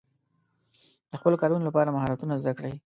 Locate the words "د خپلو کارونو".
1.09-1.67